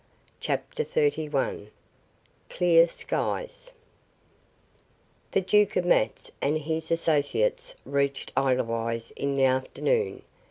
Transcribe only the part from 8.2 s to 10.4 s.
Edelweiss in the afternoon.